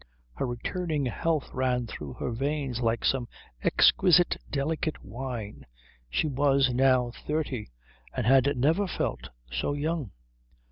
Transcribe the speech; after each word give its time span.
Her 0.33 0.47
returning 0.47 1.05
health 1.05 1.51
ran 1.53 1.85
through 1.85 2.13
her 2.13 2.31
veins 2.31 2.79
like 2.81 3.05
some 3.05 3.27
exquisite 3.63 4.35
delicate 4.49 5.05
wine. 5.05 5.67
She 6.09 6.25
was 6.27 6.71
now 6.73 7.11
thirty, 7.11 7.69
and 8.11 8.25
had 8.25 8.57
never 8.57 8.87
felt 8.87 9.29
so 9.51 9.73
young. 9.73 10.09